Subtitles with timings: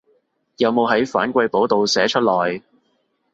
[0.57, 2.63] 有冇喺反饋簿度寫出來